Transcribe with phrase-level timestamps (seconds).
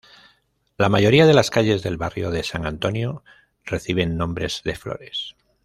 [0.79, 3.23] La mayoría de las calles del Barrio de San Antonio
[3.63, 5.35] reciben nombres de flores.